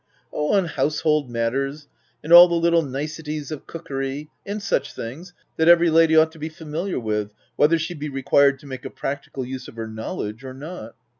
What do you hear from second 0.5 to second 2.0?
"On household matters,